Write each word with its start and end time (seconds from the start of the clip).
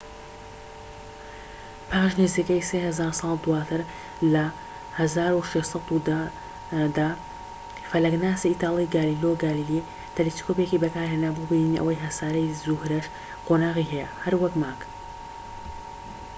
پاش 1.89 2.11
نزیکەی 2.21 2.67
سێ 2.69 2.77
هەزار 2.87 3.13
ساڵ 3.19 3.33
دواتر، 3.43 3.81
لە 4.33 4.45
١٦١٠ 4.99 6.05
دا، 6.97 7.09
فەلەكناسی 7.89 8.51
ئیتالی 8.51 8.91
گالیلۆ 8.95 9.31
گالیلی 9.43 9.85
تەلەسکۆبێکی 10.15 10.81
بەکارهێنا 10.83 11.29
بۆ 11.35 11.43
بینینی 11.49 11.79
ئەوەی 11.81 12.01
هەساری 12.05 12.55
زوهرەش 12.63 13.05
قۆناغی 13.47 13.89
هەیە، 13.93 14.07
هەر 14.23 14.33
وەك 14.41 14.53
مانگ 14.61 14.81